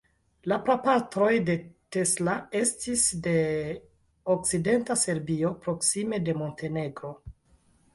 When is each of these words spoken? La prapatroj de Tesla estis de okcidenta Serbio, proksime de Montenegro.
La 0.51 0.55
prapatroj 0.69 1.33
de 1.49 1.55
Tesla 1.97 2.35
estis 2.61 3.05
de 3.29 3.37
okcidenta 4.39 5.01
Serbio, 5.07 5.57
proksime 5.69 6.27
de 6.29 6.41
Montenegro. 6.45 7.19